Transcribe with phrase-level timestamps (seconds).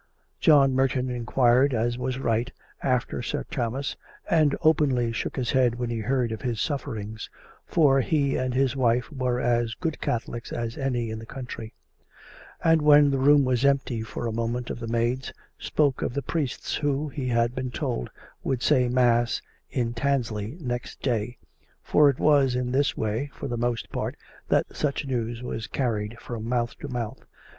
[0.39, 2.51] John Merton inquired, as was right,
[2.81, 3.95] after Sir Thomas,
[4.27, 7.29] and openly shook his head when he heard of his sufferings
[7.67, 11.75] (for he and his wife were as good Catholics as any in the country);
[12.63, 16.23] and when the room was empty for a moment of the maids, spoke of a
[16.23, 18.09] priest who, he had been told,
[18.43, 19.39] would say mass
[19.69, 21.37] in Tansley next day
[21.83, 24.15] (for it was in this way, for the most part,
[24.47, 27.23] that such news was carried from mouth to mouth).